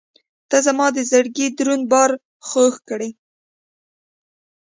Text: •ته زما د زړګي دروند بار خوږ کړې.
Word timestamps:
•ته 0.49 0.57
زما 0.65 0.87
د 0.93 0.97
زړګي 1.09 1.47
دروند 1.57 1.85
بار 1.91 2.11
خوږ 2.47 2.73
کړې. 2.89 3.09